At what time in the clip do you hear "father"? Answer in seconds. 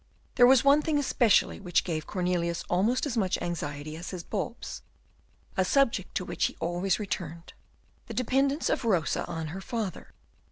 9.61-10.11